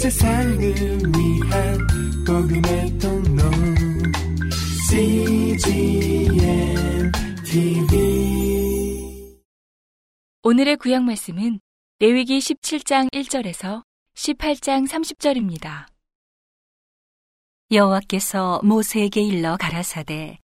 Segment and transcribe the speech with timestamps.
[0.00, 1.78] 세상을 위한
[2.26, 3.42] 복음의 통로
[4.88, 6.32] CGM
[7.44, 9.36] TV
[10.42, 11.60] 오늘의 구약 말씀은
[11.98, 13.82] 레위기 17장 1절에서
[14.16, 15.84] 18장 30절입니다.
[17.70, 20.38] 여호와께서 모세에게 일러 가라사대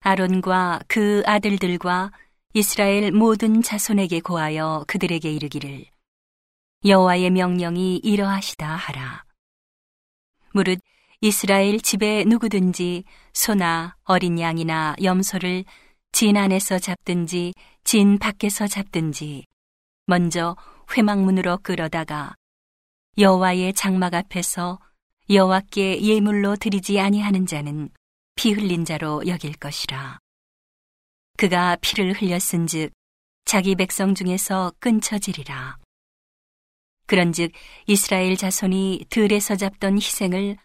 [0.00, 2.12] 아론과 그 아들들과
[2.52, 5.86] 이스라엘 모든 자손에게 고하여 그들에게 이르기를
[6.84, 9.24] 여호와의 명령이 이러하시다 하라
[10.52, 10.78] 무릇
[11.20, 15.64] 이스라엘 집에 누구든지 소나 어린 양이나 염소를
[16.12, 17.52] 진 안에서 잡든지
[17.84, 19.44] 진 밖에서 잡든지
[20.06, 20.56] 먼저
[20.96, 22.34] 회막문으로 끌어다가
[23.18, 24.78] 여호와의 장막 앞에서
[25.30, 27.88] 여호와께 예물로 드리지 아니하는 자는
[28.36, 30.18] 피 흘린 자로 여길 것이라.
[31.36, 32.92] 그가 피를 흘렸은즉
[33.44, 35.78] 자기 백성 중에서 끊쳐지리라.
[37.06, 37.52] 그런즉
[37.86, 40.56] 이스라엘 자손이 들에서 잡던 희생을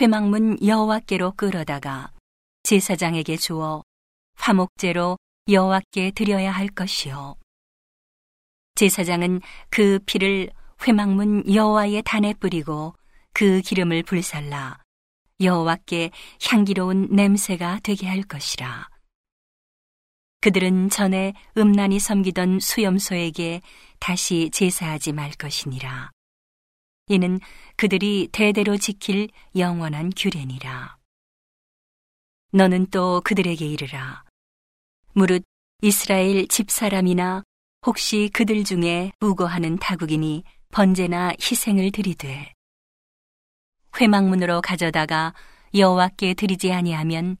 [0.00, 2.12] 회막문 여호와께로 끌어다가
[2.62, 3.82] 제사장에게 주어
[4.36, 5.18] 화목제로
[5.48, 7.34] 여호와께 드려야 할 것이요.
[8.76, 10.50] 제사장은 그 피를
[10.86, 12.94] 회막문 여호와의 단에 뿌리고
[13.32, 14.78] 그 기름을 불살라
[15.40, 16.10] 여호와께
[16.44, 18.89] 향기로운 냄새가 되게 할 것이라.
[20.40, 23.60] 그들은 전에 음란히 섬기던 수염소에게
[23.98, 26.10] 다시 제사하지 말 것이니라.
[27.08, 27.40] 이는
[27.76, 30.96] 그들이 대대로 지킬 영원한 규례니라.
[32.52, 34.24] 너는 또 그들에게 이르라.
[35.12, 35.44] 무릇
[35.82, 37.42] 이스라엘 집사람이나
[37.86, 42.54] 혹시 그들 중에 우거하는 타국인이 번제나 희생을 드리되
[44.00, 45.34] 회막문으로 가져다가
[45.74, 47.36] 여호와께 드리지 아니하면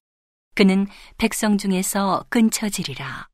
[0.54, 3.28] 그는 백성 중에서 끊쳐지리라.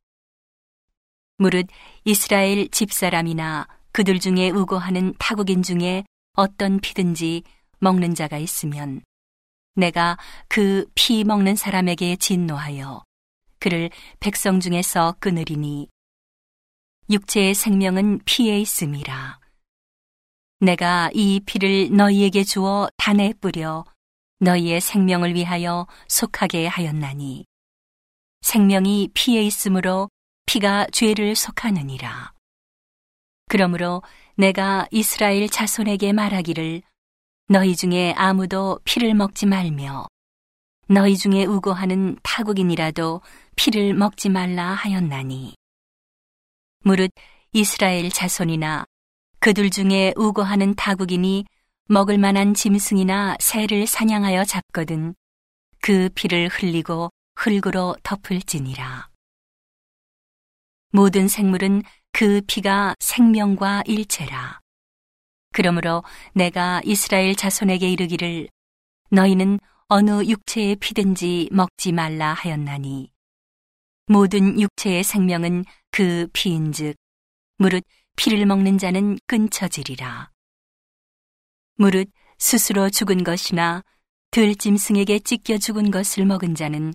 [1.37, 1.67] 무릇
[2.05, 7.43] 이스라엘 집사람이나 그들 중에 우고하는 타국인 중에 어떤 피든지
[7.79, 9.01] 먹는 자가 있으면
[9.75, 13.03] 내가 그 피 먹는 사람에게 진노하여
[13.59, 13.89] 그를
[14.19, 15.87] 백성 중에서 끊으리니
[17.09, 19.39] 육체의 생명은 피에 있음이라.
[20.59, 23.85] 내가 이 피를 너희에게 주어 단에 뿌려
[24.39, 27.45] 너희의 생명을 위하여 속하게 하였나니
[28.41, 30.09] 생명이 피에 있으므로
[30.45, 32.33] 피가 죄를 속하느니라.
[33.49, 34.03] 그러므로
[34.35, 36.81] 내가 이스라엘 자손에게 말하기를
[37.49, 40.07] 너희 중에 아무도 피를 먹지 말며
[40.87, 43.21] 너희 중에 우고하는 타국인이라도
[43.55, 45.55] 피를 먹지 말라 하였나니
[46.83, 47.11] 무릇
[47.53, 48.85] 이스라엘 자손이나
[49.39, 51.45] 그들 중에 우고하는 타국인이
[51.89, 55.15] 먹을 만한 짐승이나 새를 사냥하여 잡거든
[55.81, 59.09] 그 피를 흘리고 흙으로 덮을지니라.
[60.91, 64.59] 모든 생물은 그 피가 생명과 일체라.
[65.53, 66.03] 그러므로
[66.33, 68.49] 내가 이스라엘 자손에게 이르기를
[69.11, 73.11] 너희는 어느 육체의 피든지 먹지 말라 하였나니
[74.07, 76.97] 모든 육체의 생명은 그 피인즉
[77.59, 77.85] 무릇
[78.17, 80.31] 피를 먹는 자는 끊쳐지리라.
[81.77, 83.83] 무릇 스스로 죽은 것이나
[84.31, 86.93] 들짐승에게 찢겨 죽은 것을 먹은 자는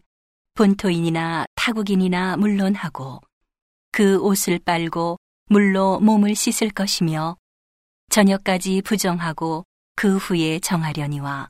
[0.55, 3.21] 본토인이나 타국인이나 물론하고
[3.93, 7.37] 그 옷을 빨고 물로 몸을 씻을 것이며
[8.11, 11.49] 저녁까지 부정하고 그 후에 정하려니와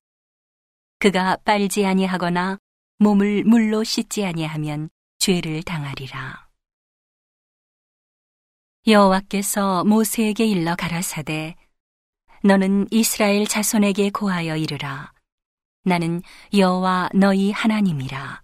[0.98, 2.58] 그가 빨지 아니하거나
[2.98, 6.48] 몸을 물로 씻지 아니하면 죄를 당하리라.
[8.86, 11.56] 여호와께서 모세에게 일러 가라사대
[12.44, 15.12] 너는 이스라엘 자손에게 고하여 이르라.
[15.84, 16.22] 나는
[16.52, 18.42] 여호와 너희 하나님이라.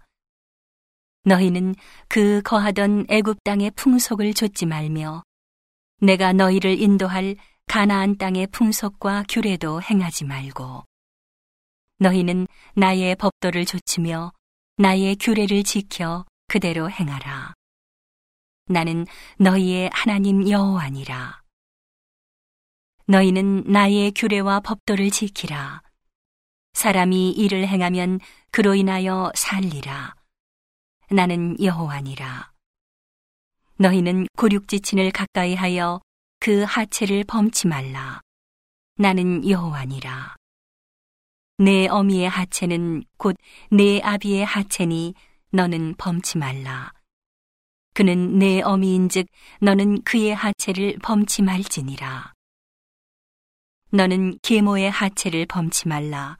[1.25, 1.75] 너희는
[2.07, 5.23] 그 거하던 애굽 땅의 풍속을 좇지 말며
[6.01, 7.35] 내가 너희를 인도할
[7.67, 10.85] 가나안 땅의 풍속과 규례도 행하지 말고
[11.97, 14.31] 너희는 나의 법도를 좇으며
[14.77, 17.53] 나의 규례를 지켜 그대로 행하라.
[18.67, 19.05] 나는
[19.37, 21.38] 너희의 하나님 여호와니라.
[23.09, 25.81] 너희는 나의 규례와 법도를 지키라.
[26.73, 28.19] 사람이 이를 행하면
[28.51, 30.13] 그로 인하여 살리라.
[31.09, 32.51] 나는 여호와니라.
[33.77, 35.99] 너희는 고륙지친을 가까이 하여
[36.39, 38.21] 그 하체를 범치 말라.
[38.99, 40.35] 나는 여호와니라.
[41.57, 43.35] 내 어미의 하체는 곧
[43.71, 45.15] 내 아비의 하체니
[45.49, 46.93] 너는 범치 말라.
[47.95, 49.25] 그는 내 어미인즉
[49.61, 52.33] 너는 그의 하체를 범치 말지니라.
[53.91, 56.37] 너는 계모의 하체를 범치 말라.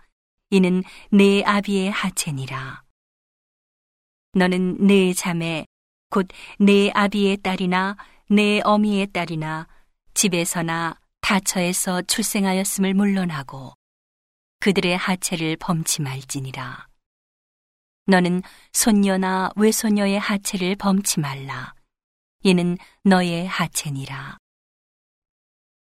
[0.51, 2.83] 이는 내 아비의 하체니라.
[4.33, 5.65] 너는 내 자매,
[6.09, 7.97] 곧내 아비의 딸이나
[8.29, 9.67] 내 어미의 딸이나
[10.13, 13.73] 집에서나 다처에서 출생하였음을 물론하고
[14.59, 16.87] 그들의 하체를 범치 말지니라.
[18.05, 18.43] 너는
[18.73, 21.73] 손녀나 외손녀의 하체를 범치 말라.
[22.43, 24.37] 이는 너의 하체니라.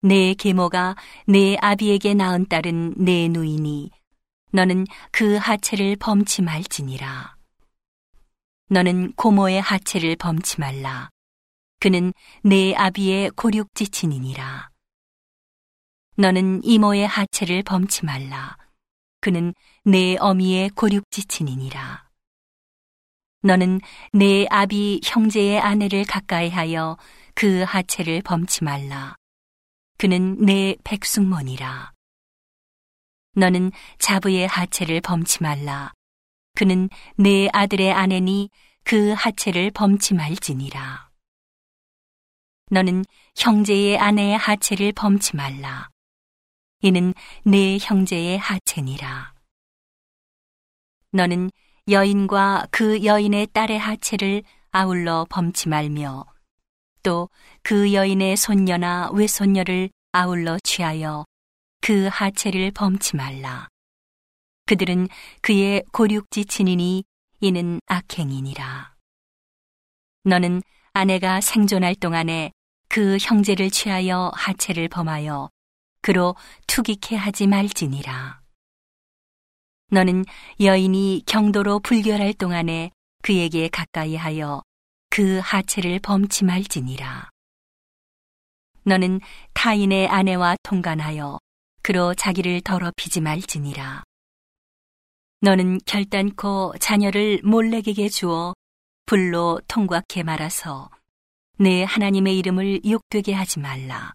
[0.07, 0.95] 내 계모가
[1.27, 3.91] 내 아비에게 낳은 딸은 내 누이니
[4.53, 7.35] 너는 그 하체를 범치 말지니라.
[8.69, 11.11] 너는 고모의 하체를 범치 말라.
[11.81, 12.13] 그는
[12.45, 14.71] 내 아비의 고륙지친이니라.
[16.19, 18.57] 너는 이모의 하체를 범치 말라.
[19.21, 22.09] 그는 내 어미의 고륙지친이니라.
[23.43, 23.81] 너는
[24.13, 26.97] 내 아비 형제의 아내를 가까이하여
[27.35, 29.17] 그 하체를 범치 말라.
[29.99, 31.93] 그는 내 백숙몬이라.
[33.35, 35.93] 너는 자부의 하체를 범치 말라.
[36.55, 38.51] 그는 내 아들의 아내니
[38.85, 41.11] 그 하체를 범치 말지니라.
[42.71, 43.05] 너는
[43.37, 45.89] 형제의 아내의 하체를 범치 말라.
[46.83, 47.15] 이는
[47.45, 49.35] 내 형제의 하체니라.
[51.13, 51.51] 너는
[51.89, 56.27] 여인과 그 여인의 딸의 하체를 아울러 범치 말며
[57.07, 57.29] 또
[57.63, 61.25] 그 여인의 손녀나 외손녀를 아울러 취하여
[61.81, 63.69] 그 하체를 범치 말라.
[64.67, 65.07] 그들은
[65.41, 67.05] 그의 고륙지 친이니
[67.41, 68.95] 이는 악행이니라.
[70.25, 70.63] 너는
[70.93, 72.51] 아내가 생존할 동안에
[72.89, 75.51] 그 형제를 취하여 하체를 범하여
[76.03, 76.35] 그로
[76.67, 78.41] 투기케 하지 말지니라.
[79.91, 80.25] 너는
[80.61, 82.91] 여인이 경도로 불결할 동안에
[83.23, 84.63] 그에게 가까이 하여
[85.17, 87.31] 그 하체를 범치 말지니라.
[88.83, 89.23] 너는
[89.55, 91.39] 타인의 아내와 통간하여
[91.81, 94.03] 그로 자기를 더럽히지 말지니라.
[95.41, 98.53] 너는 결단코 자녀를 몰래에게 주어
[99.07, 100.91] 불로 통과케 말아서
[101.59, 104.13] 내 하나님의 이름을 욕되게 하지 말라.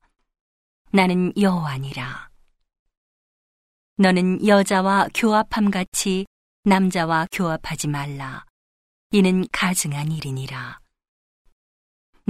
[0.92, 2.30] 나는 여호와니라.
[3.98, 6.28] 너는 여자와 교합함 같이
[6.66, 8.46] 남자와 교합하지 말라.
[9.10, 10.81] 이는 가증한 일이니라.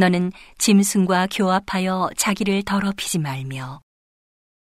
[0.02, 3.82] 너는 짐승과 교합하여 자기를 더럽히지 말며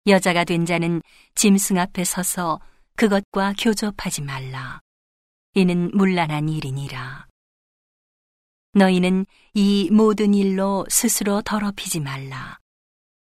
[0.07, 1.01] 여자가 된 자는
[1.35, 2.61] 짐승 앞에 서서
[2.95, 4.79] 그것과 교접하지 말라.
[5.53, 7.27] 이는 문란한 일이니라.
[8.75, 12.57] 너희는 이 모든 일로 스스로 더럽히지 말라.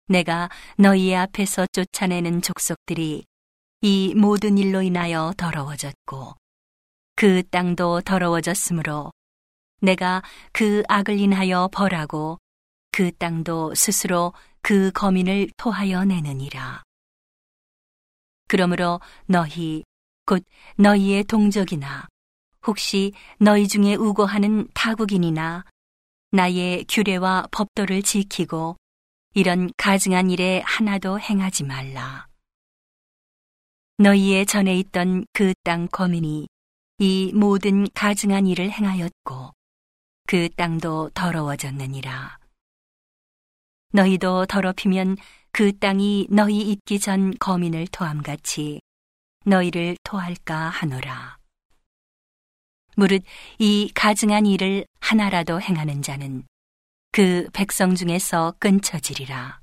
[0.09, 3.23] 내가 너희의 앞에서 쫓아내는 족속들이
[3.83, 6.33] 이 모든 일로 인하여 더러워졌고
[7.15, 9.13] 그 땅도 더러워졌으므로
[9.85, 10.21] 내가
[10.51, 12.39] 그 악을 인하여 벌하고
[12.91, 16.83] 그 땅도 스스로 그 거민을 토하여 내느니라.
[18.47, 19.83] 그러므로 너희
[20.25, 20.43] 곧
[20.77, 22.07] 너희의 동족이나
[22.67, 25.63] 혹시 너희 중에 우고하는 타국인이나
[26.31, 28.75] 나의 규례와 법도를 지키고
[29.33, 32.27] 이런 가증한 일에 하나도 행하지 말라.
[33.97, 36.47] 너희의 전에 있던 그 땅 거민이
[36.99, 39.54] 이 모든 가증한 일을 행하였고
[40.27, 42.39] 그 땅도 더러워졌느니라.
[43.93, 45.17] 너희도 더럽히면
[45.51, 48.81] 그 땅이 너희 있기 전 거민을 토함같이
[49.45, 51.37] 너희를 토할까 하노라.
[52.97, 53.23] 무릇
[53.59, 56.43] 이 가증한 일을 하나라도 행하는 자는
[57.11, 59.61] 그 백성 중에서 끊쳐지리라.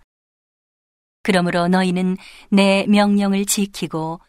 [1.23, 2.17] 그러므로 너희는
[2.50, 4.20] 내 명령을 지키고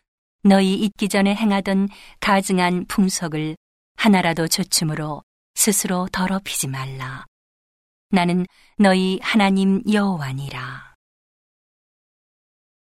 [0.43, 3.55] 너희 있기 전에 행하던 가증한 풍속을
[3.95, 5.23] 하나라도 조춤으로
[5.65, 7.25] 스스로 더럽히지 말라.
[8.09, 8.45] 나는
[8.77, 10.93] 너희 하나님 여호와니라.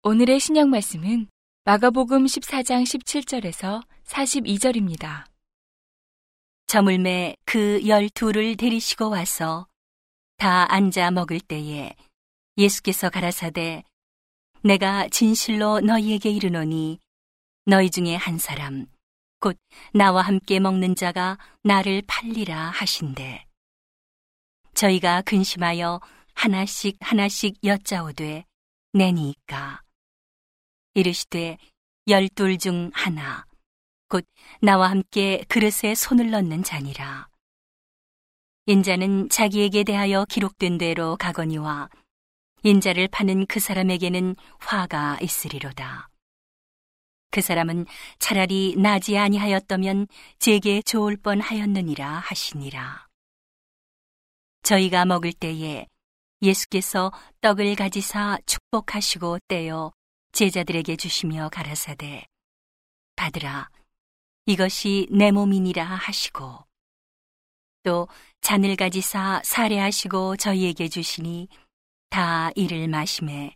[0.04, 1.28] 오늘의 신약 말씀은
[1.66, 5.26] 마가복음 14장 17절에서 42절입니다.
[6.68, 9.68] 저물매 그 열두를 데리시고 와서
[10.38, 11.94] 다 앉아 먹을 때에
[12.58, 13.84] 예수께서 가라사대
[14.64, 17.00] 내가 진실로 너희에게 이르노니
[17.66, 18.88] 너희 중에 한 사람
[19.42, 19.58] 곧
[19.92, 23.48] 나와 함께 먹는 자가 나를 팔리라 하신대.
[24.76, 26.00] 저희가 근심하여
[26.36, 28.46] 하나씩 하나씩 여짜오되
[28.94, 29.82] 내니까
[30.94, 31.58] 이르시되
[32.08, 33.46] 열둘 중 하나
[34.10, 34.26] 곧
[34.62, 37.28] 나와 함께 그릇에 손을 넣는 자니라.
[38.68, 41.90] 인자는 자기에게 대하여 기록된 대로 가거니와
[42.62, 46.11] 인자를 파는 그 사람에게는 화가 있으리로다.
[47.32, 47.86] 그 사람은
[48.20, 50.08] 차라리 나지 아니하였다면
[50.38, 53.08] 제게 좋을 뻔하였느니라 하시니라.
[54.64, 55.88] 저희가 먹을 때에
[56.42, 59.92] 예수께서 떡을 가지사 축복하시고 떼어
[60.34, 62.26] 제자들에게 주시며 가라사대
[63.16, 63.70] 받으라
[64.46, 66.66] 이것이 내 몸이니라 하시고
[67.84, 68.08] 또
[68.42, 71.48] 잔을 가지사 사례하시고 저희에게 주시니
[72.10, 73.56] 다 이를 마심에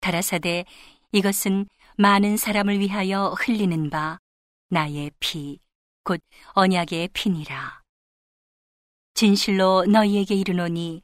[0.00, 0.64] 가라사대
[1.12, 4.18] 이것은 많은 사람을 위하여 흘리는 바
[4.70, 5.64] 나의 피
[6.04, 6.20] 곧
[6.52, 7.82] 언약의 피니라.
[9.14, 11.02] 진실로 너희에게 이르노니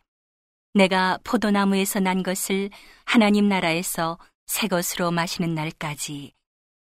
[0.74, 2.70] 내가 포도나무에서 난 것을
[3.06, 6.34] 하나님 나라에서 새 것으로 마시는 날까지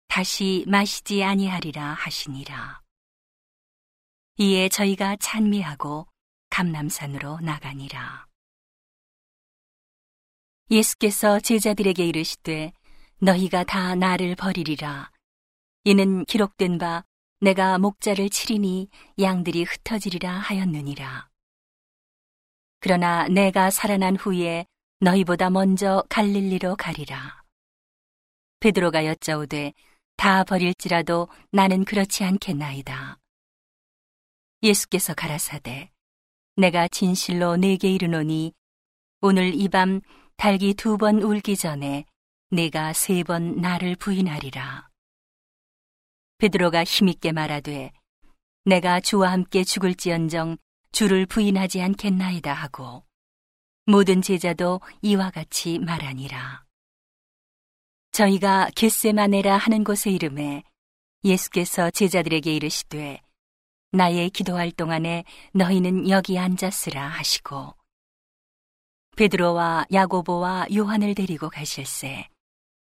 [0.08, 2.82] 다시 마시지 아니하리라 하시니라.
[4.36, 6.06] 이에 저희가 찬미하고
[6.50, 8.26] 감남산으로 나가니라.
[10.70, 12.72] 예수께서 제자들에게 이르시되
[13.24, 15.10] 너희가 다 나를 버리리라.
[15.84, 17.04] 이는 기록된 바
[17.40, 21.30] 내가 목자를 치리니 양들이 흩어지리라 하였느니라.
[22.80, 24.66] 그러나 내가 살아난 후에
[25.00, 27.42] 너희보다 먼저 갈릴리로 가리라.
[28.60, 29.72] 베드로가 여짜오되
[30.16, 33.18] 다 버릴지라도 나는 그렇지 않겠나이다.
[34.62, 35.90] 예수께서 가라사대
[36.56, 38.52] 내가 진실로 내게 이르노니
[39.22, 40.02] 오늘 이 밤
[40.36, 42.04] 달기 두 번 울기 전에
[42.54, 44.88] 내가 세 번 나를 부인하리라.
[46.38, 47.92] 베드로가 힘있게 말하되
[48.64, 50.58] 내가 주와 함께 죽을지언정
[50.92, 53.04] 주를 부인하지 않겠나이다 하고
[53.86, 56.64] 모든 제자도 이와 같이 말하니라.
[58.12, 60.62] 저희가 겟세마네라 하는 곳에 이름에
[61.24, 63.20] 예수께서 제자들에게 이르시되
[63.90, 67.74] 나의 기도할 동안에 너희는 여기 앉았으라 하시고
[69.16, 72.28] 베드로와 야고보와 요한을 데리고 가실세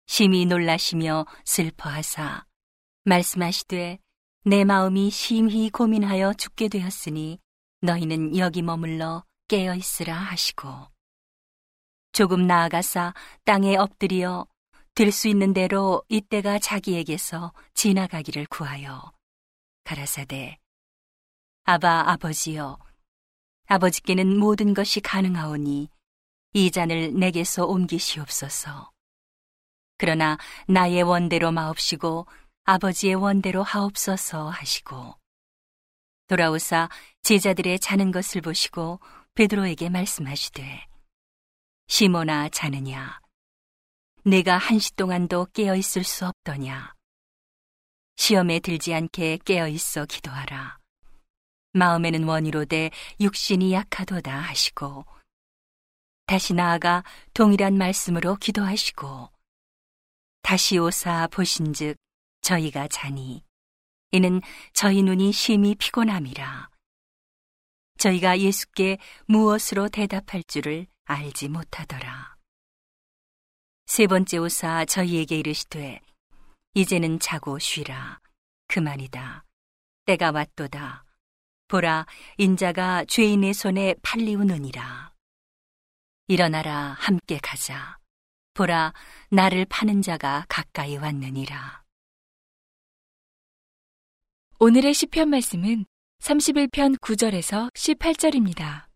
[0.07, 2.45] 심히 놀라시며 슬퍼하사
[3.03, 3.99] 말씀하시되
[4.45, 7.39] 내 마음이 심히 고민하여 죽게 되었으니
[7.81, 10.87] 너희는 여기 머물러 깨어 있으라 하시고.
[12.13, 14.47] 조금 나아가사 땅에 엎드려
[14.95, 19.11] 들수 있는 대로 이때가 자기에게서 지나가기를 구하여
[19.83, 20.57] 가라사대
[21.65, 22.79] 아바 아버지여
[23.67, 25.89] 아버지께는 모든 것이 가능하오니
[26.53, 28.89] 이 잔을 내게서 옮기시옵소서
[29.97, 30.37] 그러나
[30.67, 32.27] 나의 원대로 마옵시고
[32.65, 35.15] 아버지의 원대로 하옵소서 하시고
[36.27, 36.89] 돌아오사
[37.23, 38.99] 제자들의 자는 것을 보시고
[39.35, 40.87] 베드로에게 말씀하시되
[41.87, 43.19] 시모나 자느냐?
[44.25, 46.93] 내가 한시 동안도 깨어 있을 수 없더냐?
[48.17, 50.79] 시험에 들지 않게 깨어 있어 기도하라.
[51.71, 55.05] 마음에는 원이로되 육신이 약하도다 하시고
[56.25, 59.29] 다시 나아가 동일한 말씀으로 기도하시고
[60.41, 61.97] 다시 오사 보신즉
[62.41, 63.43] 저희가 자니.
[64.11, 64.41] 이는
[64.73, 66.69] 저희 눈이 심히 피곤함이라.
[67.97, 72.35] 저희가 예수께 무엇으로 대답할 줄을 알지 못하더라.
[73.85, 75.99] 세 번째 오사 저희에게 이르시되
[76.73, 78.19] 이제는 자고 쉬라.
[78.67, 79.43] 그만이다.
[80.05, 81.03] 때가 왔도다.
[81.67, 82.05] 보라
[82.37, 85.11] 인자가 죄인의 손에 팔리우느니라.
[86.27, 87.97] 일어나라 함께 가자
[88.57, 88.91] 보라
[89.29, 91.83] 나를 파는 자가 가까이 왔느니라.
[94.59, 95.85] 오늘의 시편 말씀은
[96.19, 98.87] 31편 9절에서 18절입니다.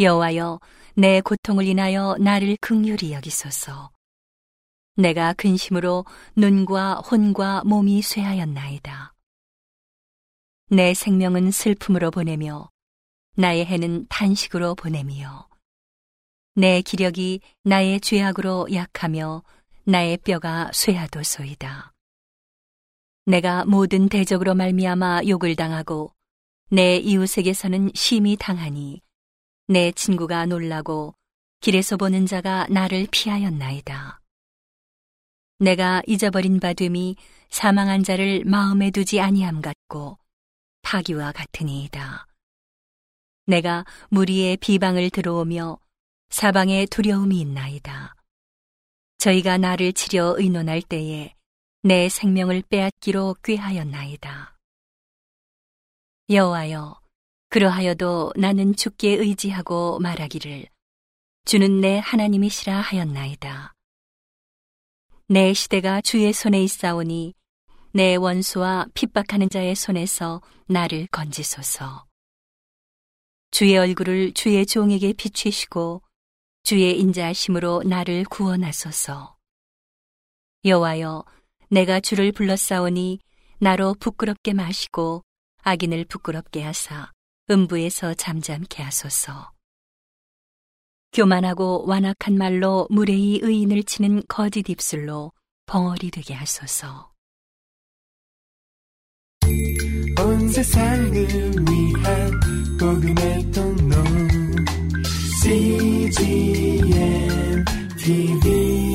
[0.00, 0.58] 여호와여
[0.96, 3.92] 내 고통을 인하여 나를 극률히 여기소서.
[4.96, 6.04] 내가 근심으로
[6.34, 9.14] 눈과 혼과 몸이 쇠하였나이다.
[10.70, 12.68] 내 생명은 슬픔으로 보내며
[13.36, 15.53] 나의 해는 탄식으로 보내며
[16.54, 19.42] 내 기력이 나의 죄악으로 약하며
[19.84, 21.92] 나의 뼈가 쇠하도소이다
[23.26, 26.12] 내가 모든 대적으로 말미암아 욕을 당하고
[26.70, 29.00] 내 이웃에게서는 심히 당하니
[29.66, 31.14] 내 친구가 놀라고
[31.60, 34.20] 길에서 보는 자가 나를 피하였나이다.
[35.60, 37.16] 내가 잊어버린 바 됨이
[37.48, 40.18] 사망한 자를 마음에 두지 아니함 같고
[40.82, 42.26] 파기와 같으니이다.
[43.46, 45.78] 내가 무리의 비방을 들어오며
[46.30, 48.14] 사방에 두려움이 있나이다.
[49.18, 51.34] 저희가 나를 치려 의논할 때에
[51.82, 54.58] 내 생명을 빼앗기로 꾀하였나이다.
[56.30, 57.00] 여호와여,
[57.50, 60.66] 그러하여도 나는 주께 의지하고 말하기를
[61.44, 63.74] 주는 내 하나님이시라 하였나이다.
[65.28, 67.34] 내 시대가 주의 손에 있사오니
[67.92, 72.06] 내 원수와 핍박하는 자의 손에서 나를 건지소서.
[73.50, 76.02] 주의 얼굴을 주의 종에게 비추시고
[76.64, 79.36] 주의 인자하심으로 나를 구원하소서.
[80.64, 81.22] 여호와여
[81.68, 83.18] 내가 주를 불렀사오니
[83.58, 85.22] 나로 부끄럽게 마시고
[85.62, 87.12] 악인을 부끄럽게 하사
[87.50, 89.52] 음부에서 잠잠케 하소서.
[91.12, 95.32] 교만하고 완악한 말로 무례히 의인을 치는 거짓 입술로
[95.66, 97.12] 벙어리 되게 하소서.
[100.18, 102.40] 온 세상을 위한
[102.80, 104.13] 복음의 통로
[105.44, 106.16] CGM
[108.00, 108.93] TV.